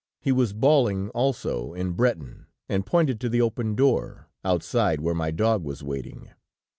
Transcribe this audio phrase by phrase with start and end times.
[0.19, 5.29] He was bawling also, in Breton, and pointed to the open door, outside where my
[5.29, 6.31] dog was waiting.